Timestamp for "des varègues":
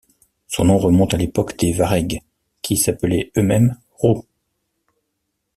1.59-2.21